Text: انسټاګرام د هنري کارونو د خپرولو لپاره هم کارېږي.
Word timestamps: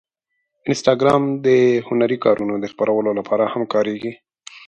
انسټاګرام 0.67 1.23
د 1.45 1.47
هنري 1.87 2.17
کارونو 2.25 2.53
د 2.59 2.65
خپرولو 2.73 3.11
لپاره 3.19 3.43
هم 3.53 3.63
کارېږي. 3.73 4.11